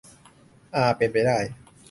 [0.75, 1.37] อา เป็นไปได้